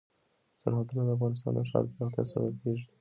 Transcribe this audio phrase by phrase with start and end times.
[0.61, 2.85] سرحدونه د افغانستان د ښاري پراختیا سبب کېږي.